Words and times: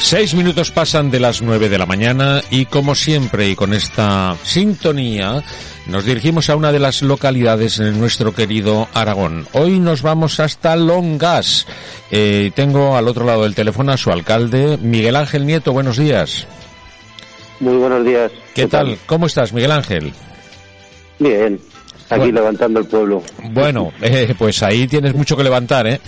Seis 0.00 0.34
minutos 0.34 0.70
pasan 0.70 1.10
de 1.10 1.18
las 1.18 1.42
nueve 1.42 1.68
de 1.68 1.78
la 1.78 1.84
mañana 1.84 2.42
y 2.50 2.66
como 2.66 2.94
siempre 2.94 3.48
y 3.48 3.56
con 3.56 3.74
esta 3.74 4.36
sintonía 4.44 5.42
nos 5.86 6.04
dirigimos 6.04 6.48
a 6.48 6.56
una 6.56 6.70
de 6.70 6.78
las 6.78 7.02
localidades 7.02 7.80
en 7.80 7.98
nuestro 7.98 8.32
querido 8.34 8.88
Aragón. 8.94 9.48
Hoy 9.52 9.80
nos 9.80 10.02
vamos 10.02 10.38
hasta 10.38 10.76
Longas. 10.76 11.66
Eh, 12.10 12.52
tengo 12.54 12.96
al 12.96 13.08
otro 13.08 13.26
lado 13.26 13.42
del 13.42 13.54
teléfono 13.54 13.90
a 13.90 13.96
su 13.96 14.10
alcalde, 14.12 14.78
Miguel 14.80 15.16
Ángel 15.16 15.44
Nieto. 15.44 15.72
Buenos 15.72 15.96
días. 15.96 16.46
Muy 17.60 17.76
buenos 17.76 18.04
días. 18.04 18.30
¿Qué, 18.54 18.66
tal? 18.66 18.96
¿Cómo 19.06 19.26
estás, 19.26 19.52
Miguel 19.52 19.72
Ángel? 19.72 20.12
Bien, 21.18 21.58
aquí 22.08 22.20
Bueno. 22.20 22.34
levantando 22.34 22.78
el 22.80 22.86
pueblo. 22.86 23.22
Bueno, 23.50 23.92
eh, 24.00 24.32
pues 24.38 24.62
ahí 24.62 24.86
tienes 24.86 25.14
mucho 25.14 25.36
que 25.36 25.42
levantar, 25.42 25.86
¿eh? 25.88 26.00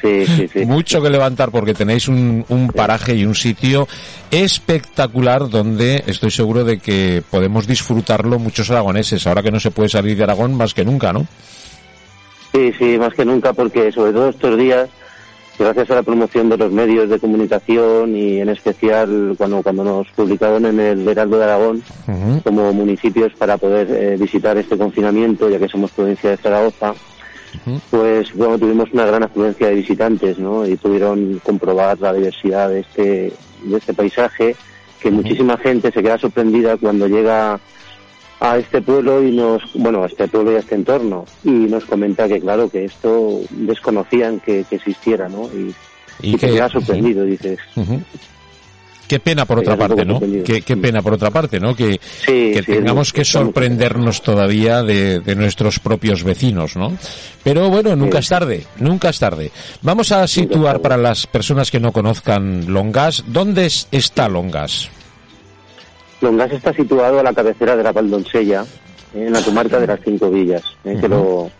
Sí, 0.00 0.24
sí, 0.26 0.48
sí. 0.52 0.58
Mucho 0.66 1.02
que 1.02 1.10
levantar 1.10 1.50
porque 1.50 1.74
tenéis 1.74 2.06
un, 2.06 2.44
un 2.48 2.68
paraje 2.68 3.14
y 3.16 3.24
un 3.24 3.34
sitio 3.34 3.88
espectacular 4.30 5.48
donde 5.48 6.04
estoy 6.06 6.30
seguro 6.30 6.62
de 6.64 6.78
que 6.78 7.22
podemos 7.28 7.66
disfrutarlo 7.66 8.38
muchos 8.38 8.70
aragoneses, 8.70 9.26
ahora 9.26 9.42
que 9.42 9.50
no 9.50 9.58
se 9.58 9.72
puede 9.72 9.88
salir 9.88 10.16
de 10.16 10.22
Aragón 10.24 10.54
más 10.54 10.72
que 10.74 10.84
nunca, 10.84 11.12
¿no? 11.12 11.26
Sí, 12.52 12.72
sí, 12.78 12.96
más 12.98 13.12
que 13.14 13.24
nunca, 13.24 13.52
porque 13.52 13.90
sobre 13.90 14.12
todo 14.12 14.28
estos 14.28 14.56
días, 14.56 14.88
gracias 15.58 15.90
a 15.90 15.94
la 15.96 16.02
promoción 16.02 16.48
de 16.48 16.56
los 16.56 16.72
medios 16.72 17.08
de 17.08 17.18
comunicación 17.18 18.16
y 18.16 18.40
en 18.40 18.48
especial 18.48 19.34
cuando, 19.36 19.62
cuando 19.62 19.84
nos 19.84 20.08
publicaron 20.10 20.66
en 20.66 20.80
el 20.80 21.08
Heraldo 21.08 21.38
de 21.38 21.44
Aragón 21.44 21.82
Ujú. 22.08 22.42
como 22.42 22.72
municipios 22.72 23.32
para 23.34 23.56
poder 23.56 23.88
eh, 23.90 24.16
visitar 24.16 24.56
este 24.56 24.76
confinamiento, 24.76 25.48
ya 25.48 25.58
que 25.58 25.68
somos 25.68 25.90
provincia 25.92 26.30
de 26.30 26.36
Zaragoza, 26.36 26.94
pues 27.90 28.34
bueno, 28.34 28.58
tuvimos 28.58 28.92
una 28.92 29.06
gran 29.06 29.22
afluencia 29.22 29.68
de 29.68 29.76
visitantes, 29.76 30.38
¿no? 30.38 30.66
Y 30.66 30.76
pudieron 30.76 31.40
comprobar 31.44 32.00
la 32.00 32.12
diversidad 32.12 32.68
de 32.68 32.80
este, 32.80 33.32
de 33.62 33.76
este 33.76 33.94
paisaje, 33.94 34.56
que 35.00 35.10
muchísima 35.10 35.56
gente 35.58 35.92
se 35.92 36.02
queda 36.02 36.18
sorprendida 36.18 36.76
cuando 36.76 37.06
llega 37.06 37.60
a 38.40 38.58
este 38.58 38.82
pueblo 38.82 39.22
y 39.22 39.30
nos, 39.34 39.62
bueno, 39.74 40.02
a 40.02 40.06
este 40.06 40.28
pueblo 40.28 40.52
y 40.52 40.56
a 40.56 40.58
este 40.58 40.74
entorno, 40.74 41.24
y 41.44 41.50
nos 41.50 41.84
comenta 41.84 42.28
que 42.28 42.40
claro, 42.40 42.68
que 42.68 42.84
esto 42.84 43.40
desconocían 43.50 44.40
que, 44.40 44.64
que 44.68 44.76
existiera, 44.76 45.28
¿no? 45.28 45.48
Y, 45.52 45.74
y, 46.20 46.32
que- 46.32 46.46
te 46.48 46.52
queda 46.54 46.68
sorprendido, 46.68 47.24
dices. 47.24 47.58
Qué 49.06 49.20
pena 49.20 49.44
por 49.44 49.58
otra 49.58 49.76
parte, 49.76 50.02
¿no? 50.06 50.18
Qué, 50.44 50.62
qué 50.62 50.76
pena 50.78 51.02
por 51.02 51.12
otra 51.12 51.30
parte, 51.30 51.60
¿no? 51.60 51.76
Que, 51.76 52.00
Sí, 52.00 52.52
que 52.54 52.62
sí, 52.64 52.72
tengamos 52.72 53.12
que 53.12 53.22
sorprendernos 53.24 54.22
todavía 54.22 54.82
de, 54.82 55.20
de 55.20 55.34
nuestros 55.36 55.78
propios 55.78 56.24
vecinos, 56.24 56.74
¿no? 56.74 56.96
Pero 57.42 57.68
bueno, 57.68 57.94
nunca 57.96 58.20
es 58.20 58.28
tarde, 58.30 58.64
nunca 58.78 59.10
es 59.10 59.18
tarde. 59.18 59.50
Vamos 59.82 60.10
a 60.10 60.26
situar 60.26 60.80
para 60.80 60.96
las 60.96 61.26
personas 61.26 61.70
que 61.70 61.80
no 61.80 61.92
conozcan 61.92 62.72
Longas, 62.72 63.24
¿dónde 63.26 63.66
es- 63.66 63.88
está 63.92 64.26
Longas? 64.26 64.88
Longas 66.24 66.52
está 66.52 66.72
situado 66.72 67.20
a 67.20 67.22
la 67.22 67.32
cabecera 67.32 67.76
de 67.76 67.82
la 67.82 67.92
Valdonsella, 67.92 68.64
en 69.14 69.32
la 69.32 69.42
comarca 69.42 69.78
de 69.78 69.86
las 69.86 70.00
Cinco 70.00 70.30
Villas, 70.30 70.64
eh, 70.84 70.98
que 71.00 71.08
lo, 71.08 71.50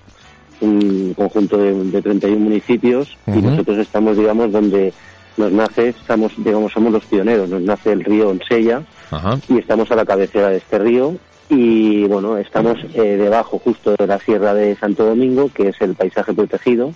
un 0.60 1.14
conjunto 1.14 1.58
de, 1.58 1.72
de 1.72 2.02
31 2.02 2.38
municipios 2.38 3.16
y 3.26 3.42
nosotros 3.42 3.78
estamos, 3.78 4.16
digamos, 4.16 4.50
donde 4.50 4.92
nos 5.36 5.52
nace, 5.52 5.88
estamos, 5.88 6.32
digamos, 6.36 6.72
somos 6.72 6.92
los 6.92 7.04
pioneros, 7.04 7.48
nos 7.48 7.62
nace 7.62 7.92
el 7.92 8.04
río 8.04 8.30
Onsella 8.30 8.82
Ajá. 9.10 9.38
y 9.48 9.58
estamos 9.58 9.90
a 9.90 9.96
la 9.96 10.04
cabecera 10.04 10.48
de 10.48 10.58
este 10.58 10.78
río 10.78 11.16
y 11.48 12.04
bueno, 12.04 12.38
estamos 12.38 12.78
eh, 12.94 13.16
debajo 13.16 13.58
justo 13.58 13.94
de 13.96 14.06
la 14.06 14.18
Sierra 14.18 14.54
de 14.54 14.74
Santo 14.76 15.04
Domingo, 15.04 15.50
que 15.52 15.68
es 15.68 15.80
el 15.80 15.94
paisaje 15.94 16.32
protegido, 16.32 16.92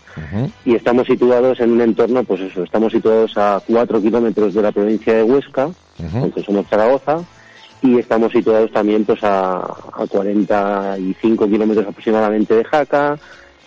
y 0.65 0.75
estamos 0.75 1.07
situados 1.07 1.61
en 1.61 1.73
un 1.73 1.83
entorno, 1.83 2.25
pues 2.25 2.41
eso, 2.41 2.63
estamos 2.63 2.93
situados 2.93 3.37
a 3.37 3.61
cuatro 3.67 4.01
kilómetros 4.01 4.55
de 4.55 4.63
la 4.63 4.73
provincia 4.73 5.13
de 5.13 5.23
Huesca, 5.23 5.69
aunque 6.15 6.43
somos 6.43 6.67
Zaragoza, 6.67 7.19
y 7.83 7.99
estamos 7.99 8.33
situados 8.33 8.71
también 8.73 9.05
pues 9.05 9.23
a, 9.23 9.57
a 9.59 10.07
45 10.09 11.49
kilómetros 11.49 11.87
aproximadamente 11.87 12.55
de 12.55 12.65
Jaca, 12.65 13.19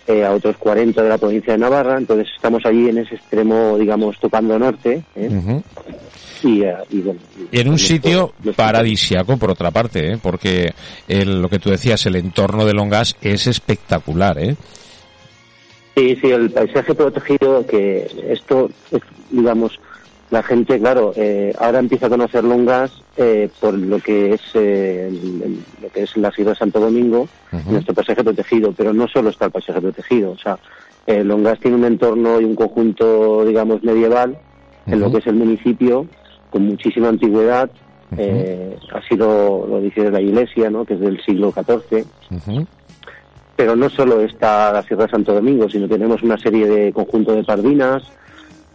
eh, 0.06 0.24
a 0.24 0.32
otros 0.32 0.56
40 0.58 1.02
de 1.02 1.08
la 1.08 1.18
provincia 1.18 1.52
de 1.52 1.58
Navarra, 1.60 1.96
entonces 1.98 2.28
estamos 2.34 2.64
allí 2.66 2.88
en 2.88 2.98
ese 2.98 3.14
extremo, 3.14 3.78
digamos, 3.78 4.18
tocando 4.20 4.58
norte, 4.58 5.02
¿eh? 5.14 5.28
ujú. 5.30 5.62
y, 6.42 6.62
eh, 6.62 6.74
y, 6.90 7.00
bueno, 7.00 7.20
y- 7.52 7.56
En 7.58 7.68
un 7.68 7.74
nuestro- 7.74 7.88
sitio 7.96 8.32
paradisiaco, 8.56 9.36
por 9.36 9.50
otra 9.52 9.70
parte, 9.70 10.12
¿eh? 10.14 10.18
porque 10.20 10.72
el- 11.08 11.40
lo 11.40 11.48
que 11.48 11.58
tú 11.60 11.70
decías, 11.70 12.04
el 12.06 12.16
entorno 12.16 12.64
de 12.66 12.74
Longas 12.74 13.16
es 13.22 13.46
espectacular, 13.46 14.38
¿eh? 14.38 14.56
Sí, 15.94 16.16
sí, 16.20 16.30
el 16.30 16.50
paisaje 16.50 16.94
protegido, 16.94 17.66
que 17.66 18.10
esto, 18.28 18.70
es, 18.90 19.00
digamos, 19.30 19.78
la 20.32 20.42
gente, 20.42 20.78
claro, 20.80 21.12
eh, 21.14 21.52
ahora 21.58 21.78
empieza 21.78 22.06
a 22.06 22.08
conocer 22.08 22.42
Longas 22.42 22.90
eh, 23.18 23.50
por 23.60 23.74
lo 23.74 23.98
que 24.00 24.32
es 24.32 24.40
eh, 24.54 25.08
el- 25.08 25.42
el- 25.42 25.64
lo 25.82 25.90
que 25.90 26.02
es 26.04 26.16
la 26.16 26.30
Sierra 26.32 26.52
de 26.52 26.56
Santo 26.56 26.80
Domingo, 26.80 27.28
nuestro 27.68 27.92
paisaje 27.94 28.24
protegido, 28.24 28.72
pero 28.72 28.94
no 28.94 29.06
solo 29.08 29.28
está 29.28 29.44
el 29.44 29.50
paisaje 29.52 29.80
protegido, 29.82 30.30
o 30.32 30.38
sea, 30.38 30.58
eh, 31.06 31.22
Longas 31.22 31.60
tiene 31.60 31.76
un 31.76 31.84
entorno 31.84 32.40
y 32.40 32.44
un 32.44 32.54
conjunto, 32.54 33.44
digamos, 33.44 33.82
medieval 33.84 34.38
en 34.86 35.00
lo 35.00 35.12
que 35.12 35.18
es 35.18 35.26
el 35.26 35.34
municipio, 35.34 36.06
con 36.50 36.64
muchísima 36.66 37.08
antigüedad, 37.10 37.70
Ujú. 38.10 38.20
eh, 38.22 38.76
así 38.94 39.14
lo, 39.16 39.66
lo 39.66 39.80
dice 39.82 40.10
la 40.10 40.20
Iglesia, 40.20 40.70
¿no? 40.70 40.84
que 40.86 40.94
es 40.94 41.00
del 41.00 41.20
siglo 41.22 41.52
XIV, 41.52 42.06
pero 43.54 43.76
no 43.76 43.90
solo 43.90 44.22
está 44.22 44.72
la 44.72 44.82
Sierra 44.82 45.04
de 45.04 45.10
Santo 45.10 45.34
Domingo, 45.34 45.68
sino 45.68 45.86
tenemos 45.88 46.22
una 46.22 46.38
serie 46.38 46.66
de 46.66 46.92
conjuntos 46.92 47.36
de 47.36 47.44
pardinas, 47.44 48.02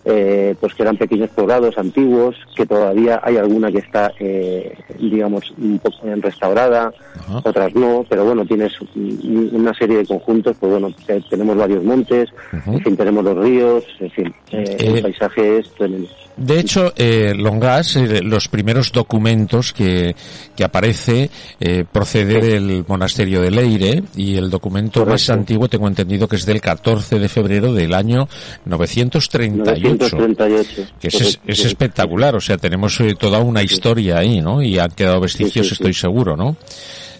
eh, 0.10 0.56
pues 0.60 0.74
que 0.74 0.84
eran 0.84 0.96
pequeños 0.96 1.30
poblados 1.32 1.78
antiguos, 1.78 2.36
que 2.56 2.66
todavía 2.66 3.20
hay 3.24 3.36
alguna 3.36 3.70
que 3.72 3.80
está, 3.80 4.14
eh, 4.20 4.74
digamos, 4.98 5.52
un 5.58 5.80
poco 5.80 5.98
restaurada, 6.22 6.94
Ajá. 7.20 7.42
otras 7.44 7.76
no, 7.76 8.06
pero 8.10 8.24
bueno, 8.24 8.46
tienes 8.46 8.72
un- 8.96 9.50
una 9.54 9.74
serie 9.74 9.98
de 9.98 10.06
conjuntos, 10.08 10.56
pues 10.60 10.72
bueno, 10.72 10.94
te- 11.06 11.22
tenemos 11.30 11.58
varios 11.58 11.84
montes, 11.84 12.30
en 12.54 12.80
fin, 12.82 12.96
tenemos 12.96 13.24
los 13.26 13.38
ríos, 13.38 13.84
en 14.00 14.12
fin, 14.12 14.28
eh, 14.52 14.78
Eh, 14.80 14.88
el 14.96 15.02
paisaje 15.02 15.58
es 15.60 15.74
tremendo. 15.78 16.08
De 16.38 16.60
hecho, 16.60 16.94
eh, 16.96 17.34
Longas, 17.36 17.96
eh, 17.96 18.22
los 18.22 18.48
primeros 18.48 18.92
documentos 18.92 19.74
que, 19.74 20.16
que 20.56 20.64
aparece, 20.64 21.32
eh, 21.60 21.84
procede 21.92 22.40
del 22.40 22.86
monasterio 22.88 23.42
de 23.42 23.50
Leire 23.50 24.04
y 24.16 24.36
el 24.36 24.50
documento 24.52 25.06
más 25.06 25.30
antiguo 25.32 25.68
tengo 25.68 25.88
entendido 25.88 26.28
que 26.28 26.36
es 26.36 26.46
del 26.46 26.62
14 26.62 27.18
de 27.18 27.28
febrero 27.28 27.74
del 27.74 27.94
año 27.94 28.28
938. 28.66 29.96
938. 29.98 30.92
Que 31.00 31.08
es, 31.08 31.40
es, 31.46 31.66
espectacular, 31.66 32.36
o 32.36 32.42
sea, 32.42 32.58
tenemos 32.58 33.00
eh, 33.00 33.16
toda 33.18 33.40
una 33.40 33.64
historia 33.64 34.20
ahí, 34.20 34.40
¿no? 34.40 34.62
Y 34.62 34.78
han 34.78 34.92
quedado 34.92 35.20
vestigios, 35.20 35.68
Sí, 35.68 35.70
sí, 35.70 35.70
sí. 35.70 35.74
estoy 35.74 35.94
seguro, 35.94 36.38
¿no? 36.38 36.56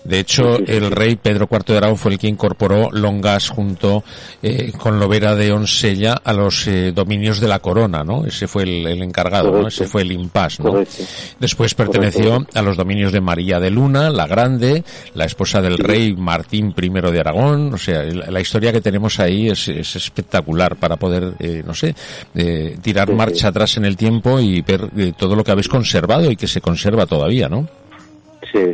De 0.04 0.20
hecho, 0.20 0.58
el 0.58 0.92
rey 0.92 1.16
Pedro 1.16 1.48
IV 1.52 1.66
de 1.66 1.78
Aragón 1.78 1.98
fue 1.98 2.12
el 2.14 2.18
que 2.18 2.28
incorporó 2.28 2.90
Longas 2.92 3.50
junto 3.50 4.04
eh, 4.42 4.72
con 4.78 5.00
Lovera 5.00 5.36
de 5.36 5.52
Onsella 5.52 6.14
a 6.24 6.34
los 6.34 6.68
eh, 6.68 6.92
dominios 6.94 7.40
de 7.40 7.48
la 7.48 7.60
corona, 7.60 8.04
¿no? 8.04 8.26
Ese 8.26 8.48
fue 8.48 8.64
el, 8.64 8.88
el 8.88 9.02
encargado, 9.02 9.52
¿no? 9.52 9.68
Ese 9.68 9.86
fue 9.88 10.04
el 10.04 10.12
impas, 10.12 10.60
¿no? 10.60 10.72
Correcto. 10.72 11.04
Después 11.40 11.74
perteneció 11.76 12.32
Correcto. 12.32 12.60
a 12.60 12.62
los 12.62 12.78
dominios 12.78 13.12
de 13.12 13.22
María 13.22 13.60
de 13.60 13.70
Luna, 13.70 14.10
la 14.10 14.28
Grande, 14.28 14.84
la 15.14 15.26
esposa 15.26 15.62
del 15.62 15.78
rey 15.78 16.14
Martín 16.16 16.74
I 16.78 16.90
de 16.90 17.20
Aragón. 17.20 17.74
O 17.74 17.78
sea, 17.78 18.04
la, 18.04 18.32
la 18.32 18.42
historia 18.42 18.72
que 18.72 18.82
tenemos 18.82 19.20
ahí 19.20 19.50
es, 19.50 19.68
es 19.68 19.96
espectacular 19.96 20.76
para 20.76 20.96
poder, 20.96 21.34
eh, 21.40 21.64
no 21.66 21.74
sé, 21.74 21.96
eh, 22.36 22.78
tirar 22.82 23.12
marcha 23.14 23.50
atrás 23.50 23.78
en 23.78 23.86
el 23.86 23.98
tiempo 23.98 24.40
y 24.40 24.62
ver 24.62 24.90
eh, 24.98 25.14
todo 25.18 25.36
lo 25.36 25.44
que 25.44 25.52
habéis 25.52 25.68
conservado 25.68 26.32
y 26.32 26.36
que 26.36 26.48
se 26.48 26.62
conserva 26.62 27.06
todavía, 27.06 27.50
¿no? 27.50 27.68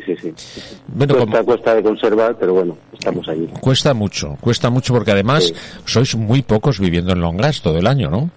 Sí, 0.05 0.15
sí, 0.15 0.33
sí. 0.33 0.75
Bueno, 0.87 1.15
cuesta, 1.15 1.31
como- 1.37 1.45
cuesta 1.45 1.75
de 1.75 1.83
conservar, 1.83 2.37
pero 2.39 2.53
bueno, 2.53 2.77
estamos 2.93 3.27
allí. 3.27 3.47
cuesta 3.59 3.93
mucho, 3.93 4.37
cuesta 4.39 4.69
mucho 4.69 4.93
porque 4.93 5.11
además 5.11 5.45
Sí. 5.45 5.53
sois 5.85 6.15
muy 6.15 6.41
pocos 6.41 6.79
viviendo 6.79 7.11
en 7.13 7.21
Longas 7.21 7.61
todo 7.61 7.77
el 7.77 7.87
año, 7.87 8.09
¿no? 8.09 8.29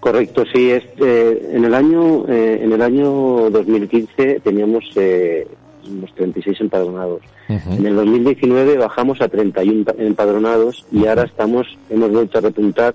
Correcto, 0.00 0.44
sí. 0.52 0.70
Es, 0.70 0.82
eh, 1.02 1.50
en 1.54 1.64
el 1.64 1.74
año 1.74 2.26
eh, 2.28 2.60
en 2.62 2.72
el 2.72 2.82
año 2.82 3.48
2015 3.50 4.40
teníamos 4.44 4.84
eh, 4.96 5.46
unos 5.90 6.14
36 6.14 6.60
empadronados. 6.60 7.22
En 7.48 7.84
el 7.86 7.94
2019 7.96 8.78
bajamos 8.78 9.20
a 9.20 9.28
31 9.28 9.84
empadronados 9.98 10.84
y 10.90 11.06
ahora 11.06 11.24
estamos 11.24 11.66
hemos 11.90 12.10
vuelto 12.10 12.38
a 12.38 12.40
repuntar. 12.42 12.94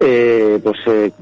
Eh, 0.00 0.60
pues 0.62 0.76
eh, 0.86 1.12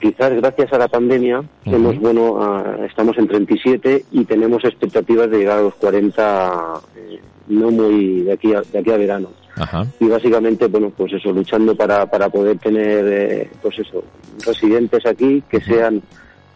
quizás 0.00 0.32
gracias 0.34 0.72
a 0.72 0.78
la 0.78 0.88
pandemia 0.88 1.42
hemos 1.66 1.98
bueno 2.00 2.42
a- 2.42 2.86
estamos 2.86 3.16
en 3.18 3.28
37 3.28 4.06
y 4.12 4.24
tenemos 4.24 4.64
expectativas 4.64 5.30
de 5.30 5.38
llegar 5.38 5.58
a 5.58 5.62
los 5.62 5.74
40 5.74 6.80
eh, 6.96 7.20
no 7.48 7.70
muy 7.70 8.22
de 8.22 8.32
aquí 8.32 8.54
a, 8.54 8.62
de 8.62 8.78
aquí 8.78 8.90
a 8.90 8.96
verano 8.96 9.28
Ajá. 9.56 9.86
y 10.00 10.06
básicamente 10.08 10.66
bueno 10.68 10.90
pues 10.96 11.12
eso 11.12 11.32
luchando 11.32 11.76
para 11.76 12.06
para 12.06 12.30
poder 12.30 12.58
tener 12.58 13.04
eh, 13.06 13.50
pues 13.60 13.78
eso 13.78 14.02
residentes 14.44 15.04
aquí 15.04 15.42
que 15.48 15.60
sean 15.60 16.00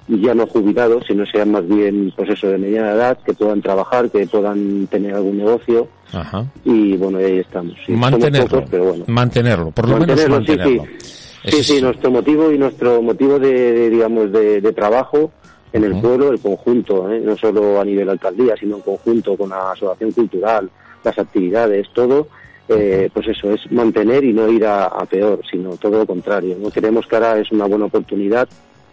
ya 0.08 0.34
no 0.34 0.46
jubilados 0.46 1.04
sino 1.06 1.26
sean 1.26 1.52
más 1.52 1.68
bien 1.68 2.12
pues 2.16 2.30
eso 2.30 2.48
de 2.48 2.56
mediana 2.58 2.92
edad 2.92 3.18
que 3.24 3.34
puedan 3.34 3.60
trabajar 3.60 4.10
que 4.10 4.26
puedan 4.26 4.86
tener 4.86 5.14
algún 5.14 5.36
negocio 5.36 5.86
Ajá. 6.14 6.46
y 6.64 6.96
bueno 6.96 7.18
ahí 7.18 7.38
estamos 7.40 7.74
Sí, 7.86 7.92
mantenerlo. 7.92 8.48
pocos, 8.48 8.68
pero 8.70 8.84
bueno 8.86 9.04
Mantenerlo, 9.06 9.70
por 9.70 9.86
lo 9.86 9.98
menos 9.98 10.26
Mantenerlo, 10.28 10.80
sí, 10.80 10.88
sí. 10.96 11.27
Sí, 11.44 11.62
sí, 11.62 11.76
es- 11.76 11.82
nuestro 11.82 12.10
motivo 12.10 12.50
y 12.52 12.58
nuestro 12.58 13.00
motivo 13.02 13.38
de, 13.38 13.72
de, 13.72 13.90
digamos 13.90 14.32
de, 14.32 14.60
de 14.60 14.72
trabajo 14.72 15.30
en 15.72 15.84
el 15.84 16.00
pueblo, 16.00 16.30
el 16.32 16.40
conjunto, 16.40 17.10
¿eh? 17.12 17.20
no 17.22 17.36
solo 17.36 17.80
a 17.80 17.84
nivel 17.84 18.08
alcaldía, 18.08 18.56
sino 18.56 18.76
en 18.76 18.82
conjunto 18.82 19.36
con 19.36 19.50
la 19.50 19.72
asociación 19.72 20.12
cultural, 20.12 20.70
las 21.04 21.18
actividades, 21.18 21.88
todo, 21.92 22.26
eh, 22.70 23.08
pues 23.12 23.28
eso 23.28 23.50
es 23.52 23.70
mantener 23.70 24.24
y 24.24 24.32
no 24.32 24.48
ir 24.50 24.64
a, 24.66 24.86
a 24.86 25.04
peor, 25.06 25.40
sino 25.50 25.70
todo 25.76 25.98
lo 25.98 26.06
contrario. 26.06 26.56
No 26.60 26.70
creemos 26.70 27.06
que 27.06 27.16
ahora 27.16 27.38
es 27.38 27.50
una 27.52 27.66
buena 27.66 27.84
oportunidad. 27.86 28.48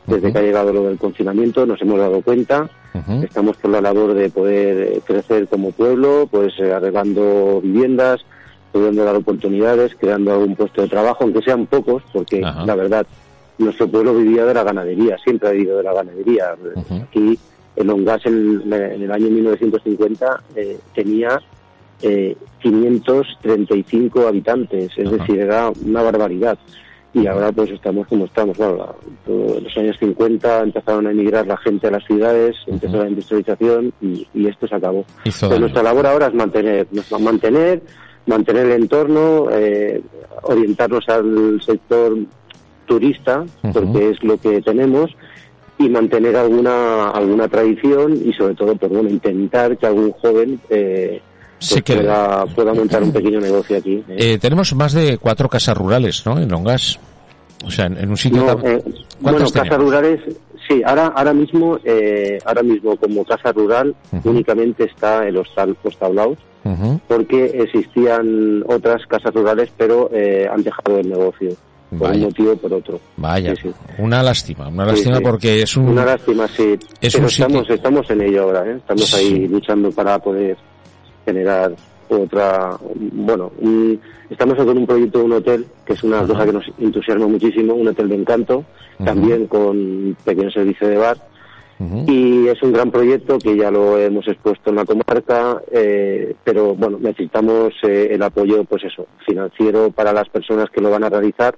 Desde 0.07 0.31
que 0.31 0.37
ha 0.37 0.41
llegado 0.43 0.71
lo 0.71 0.83
del 0.83 0.99
confinamiento 0.99 1.65
nos 1.65 1.81
hemos 1.81 1.97
dado 1.97 2.21
cuenta, 2.21 2.69
estamos 3.23 3.57
por 3.57 3.71
la 3.71 3.81
labor 3.81 4.13
de 4.13 4.29
poder 4.29 4.77
eh, 4.93 5.01
crecer 5.03 5.47
como 5.47 5.71
pueblo, 5.71 6.27
pues 6.29 6.53
eh, 6.59 6.71
arreglando 6.71 7.59
viviendas, 7.61 8.23
pudiendo 8.75 9.05
dar 9.05 9.15
oportunidades, 9.15 9.95
creando 9.97 10.33
algún 10.33 10.53
puesto 10.53 10.81
de 10.81 10.89
trabajo, 10.89 11.23
aunque 11.23 11.41
sean 11.41 11.65
pocos, 11.65 12.03
porque 12.11 12.43
Ajá. 12.43 12.65
la 12.65 12.75
verdad, 12.75 13.07
nuestro 13.57 13.87
pueblo 13.87 14.13
vivía 14.13 14.43
de 14.43 14.53
la 14.53 14.63
ganadería, 14.65 15.17
siempre 15.23 15.47
ha 15.47 15.51
vivido 15.53 15.77
de 15.77 15.83
la 15.83 15.93
ganadería. 15.93 16.55
Aquí 17.07 17.39
el 17.77 17.89
Ongas 17.89 18.25
en, 18.25 18.61
en 18.73 19.01
el 19.01 19.11
año 19.13 19.29
1950 19.29 20.43
eh, 20.57 20.77
tenía 20.93 21.39
eh, 22.01 22.35
535 22.61 24.27
habitantes, 24.27 24.91
es 24.97 25.09
decir, 25.09 25.39
era 25.39 25.71
una 25.85 26.01
barbaridad. 26.01 26.57
Y 27.13 27.27
ahora 27.27 27.49
pues 27.53 27.71
estamos 27.71 28.05
como 28.07 28.25
estamos. 28.25 28.57
Todo- 28.57 28.97
en 29.57 29.63
los 29.63 29.77
años 29.77 29.95
50 30.01 30.63
empezaron 30.63 31.07
a 31.07 31.11
emigrar 31.11 31.47
la 31.47 31.55
gente 31.55 31.87
a 31.87 31.91
las 31.91 32.03
ciudades, 32.03 32.57
empezó 32.67 32.97
la 32.97 33.07
industrialización 33.07 33.93
y, 34.01 34.27
y 34.33 34.47
esto 34.47 34.67
se 34.67 34.75
acabó. 34.75 35.05
Hizo 35.23 35.47
Pues 35.47 35.61
nuestra 35.61 35.81
labor 35.81 36.05
ahora 36.07 36.27
es 36.27 36.33
mantener, 36.33 36.85
mantener, 37.17 37.81
mantener 38.27 38.65
el 38.67 38.81
entorno, 38.83 39.47
eh, 39.51 40.01
orientarnos 40.43 41.07
al 41.09 41.61
sector 41.65 42.17
turista, 42.85 43.43
porque 43.73 44.09
es 44.11 44.23
lo 44.23 44.37
que 44.37 44.61
tenemos, 44.61 45.11
y 45.77 45.89
mantener 45.89 46.35
alguna 46.37 47.09
alguna 47.09 47.47
tradición 47.47 48.13
y 48.23 48.31
sobre 48.33 48.55
todo, 48.55 48.75
pues 48.75 48.91
bueno, 48.91 49.09
intentar 49.09 49.77
que 49.77 49.85
algún 49.87 50.11
joven 50.11 50.59
eh, 50.69 51.21
pues 51.57 51.69
Sí 51.69 51.81
que- 51.81 51.95
pueda, 51.95 52.45
pueda 52.47 52.73
montar 52.73 53.01
un 53.03 53.11
pequeño 53.11 53.39
negocio 53.39 53.77
aquí. 53.77 54.03
¿eh? 54.09 54.15
Eh, 54.33 54.37
tenemos 54.39 54.73
más 54.75 54.93
de 54.93 55.17
cuatro 55.17 55.49
casas 55.49 55.75
rurales, 55.77 56.23
¿no? 56.25 56.37
En 56.39 56.49
Longas. 56.49 56.99
O 57.63 57.71
sea, 57.71 57.85
en, 57.85 57.97
en 57.97 58.09
un 58.09 58.17
sitio... 58.17 58.43
No, 58.43 58.51
eh, 58.67 58.81
¿Cuántas 59.21 59.51
bueno, 59.51 59.51
casas 59.51 59.77
rurales, 59.77 60.19
sí, 60.67 60.81
ahora 60.85 61.07
ahora 61.15 61.33
mismo 61.33 61.79
eh, 61.83 62.37
ahora 62.45 62.63
mismo 62.63 62.95
como 62.97 63.23
casa 63.23 63.51
rural 63.51 63.95
únicamente 64.23 64.83
está 64.85 65.25
el 65.27 65.37
hostal 65.37 65.75
Los 65.83 65.97
Tablaos, 65.97 66.37
Ujú. 66.63 66.99
porque 67.07 67.45
existían 67.45 68.63
otras 68.67 69.05
casas 69.07 69.33
rurales, 69.33 69.69
pero 69.77 70.09
eh, 70.13 70.47
han 70.51 70.63
dejado 70.63 70.99
el 70.99 71.09
negocio 71.09 71.49
por 71.91 72.09
Vaya. 72.09 72.15
un 72.17 72.23
motivo 72.25 72.51
o 72.53 72.57
por 72.57 72.73
otro. 72.73 72.99
Vaya, 73.17 73.55
Sí, 73.55 73.61
sí. 73.69 73.73
una 73.99 74.21
lástima, 74.23 74.67
una 74.67 74.85
lástima 74.85 75.17
sí. 75.17 75.23
porque 75.23 75.61
es 75.61 75.77
un... 75.77 75.89
Una 75.89 76.03
lástima, 76.05 76.47
sí. 76.47 76.75
es 76.99 77.13
pero 77.13 77.23
un 77.25 77.29
sitio- 77.29 77.45
estamos, 77.47 77.69
estamos 77.69 78.09
en 78.09 78.21
ello 78.21 78.43
ahora, 78.43 78.65
¿eh? 78.69 78.75
Estamos 78.77 79.13
ahí 79.13 79.47
luchando 79.47 79.91
para 79.91 80.19
poder 80.19 80.57
generar 81.23 81.71
otra, 82.09 82.77
bueno, 83.13 83.51
estamos 84.29 84.55
con 84.55 84.77
un 84.77 84.85
proyecto 84.85 85.19
de 85.19 85.25
un 85.25 85.31
hotel, 85.33 85.65
que 85.85 85.93
es 85.93 86.03
una 86.03 86.19
Ajá. 86.19 86.27
cosa 86.27 86.45
que 86.45 86.53
nos 86.53 86.65
entusiasma 86.79 87.27
muchísimo, 87.27 87.73
un 87.73 87.87
hotel 87.87 88.09
de 88.09 88.15
encanto, 88.15 88.65
también 89.03 89.47
con 89.47 90.15
pequeño 90.23 90.51
servicio 90.51 90.87
de 90.87 90.97
bar, 90.97 91.17
y 92.07 92.47
es 92.47 92.61
un 92.63 92.71
gran 92.71 92.89
proyecto 92.89 93.37
que 93.37 93.57
ya 93.57 93.69
lo 93.69 93.97
hemos 93.97 94.25
expuesto 94.29 94.69
en 94.69 94.77
la 94.77 94.85
comarca, 94.85 95.61
eh, 95.71 96.33
pero 96.43 96.73
bueno, 96.73 96.97
necesitamos 97.01 97.73
eh, 97.83 98.09
el 98.11 98.23
apoyo, 98.23 98.63
pues 98.63 98.85
eso, 98.85 99.07
financiero 99.25 99.91
para 99.91 100.13
las 100.13 100.29
personas 100.29 100.69
que 100.69 100.79
lo 100.81 100.89
van 100.89 101.03
a 101.03 101.09
realizar 101.09 101.57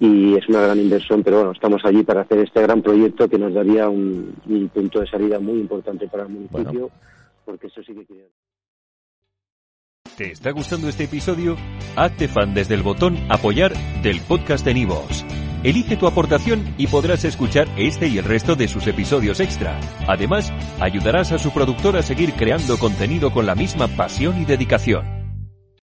y 0.00 0.34
es 0.34 0.48
una 0.48 0.62
gran 0.62 0.78
inversión, 0.78 1.22
pero 1.24 1.38
bueno, 1.38 1.52
estamos 1.52 1.84
allí 1.84 2.02
para 2.04 2.20
hacer 2.20 2.38
este 2.38 2.62
gran 2.62 2.82
proyecto 2.82 3.28
que 3.28 3.38
nos 3.38 3.52
daría 3.54 3.88
un, 3.88 4.34
un 4.48 4.68
punto 4.68 5.00
de 5.00 5.06
salida 5.08 5.40
muy 5.40 5.58
importante 5.58 6.06
para 6.06 6.22
el 6.24 6.28
municipio, 6.28 6.64
Bueno. 6.72 6.90
porque 7.44 7.66
eso 7.66 7.82
sí 7.82 7.94
que 7.94 8.04
quería. 8.04 8.24
¿Te 10.18 10.32
está 10.32 10.50
gustando 10.50 10.88
este 10.88 11.04
episodio? 11.04 11.56
Hazte 11.94 12.26
fan 12.26 12.52
desde 12.52 12.74
el 12.74 12.82
botón 12.82 13.16
Apoyar 13.30 13.72
del 14.02 14.20
podcast 14.20 14.64
de 14.64 14.74
Nivos. 14.74 15.24
Elige 15.62 15.96
tu 15.96 16.08
aportación 16.08 16.74
y 16.76 16.88
podrás 16.88 17.24
escuchar 17.24 17.68
este 17.76 18.08
y 18.08 18.18
el 18.18 18.24
resto 18.24 18.56
de 18.56 18.66
sus 18.66 18.88
episodios 18.88 19.38
extra. 19.38 19.78
Además, 20.08 20.52
ayudarás 20.80 21.30
a 21.30 21.38
su 21.38 21.52
productor 21.52 21.96
a 21.96 22.02
seguir 22.02 22.32
creando 22.32 22.78
contenido 22.78 23.30
con 23.30 23.46
la 23.46 23.54
misma 23.54 23.86
pasión 23.86 24.42
y 24.42 24.44
dedicación. 24.44 25.04